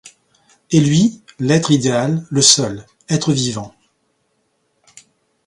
Et 0.71 0.79
lui, 0.81 1.21
l'être 1.37 1.69
idéal, 1.69 2.25
le 2.31 2.41
seul. 2.41 2.87
être 3.07 3.33
vivant 3.33 3.75